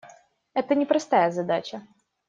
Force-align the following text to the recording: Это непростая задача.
Это 0.55 0.73
непростая 0.73 1.29
задача. 1.29 1.83